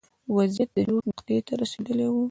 [0.35, 2.15] وضعیت د جوش نقطې ته رسېدلی و.